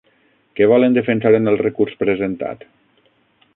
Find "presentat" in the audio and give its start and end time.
2.01-2.69